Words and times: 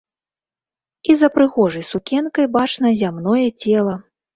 І 1.11 1.17
за 1.21 1.29
прыгожай 1.37 1.87
сукенкай 1.93 2.45
бачна 2.59 2.87
зямное 3.07 3.49
цела. 3.61 3.93